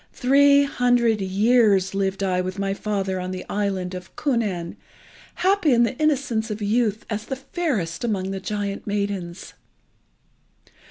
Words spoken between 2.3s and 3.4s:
with my father on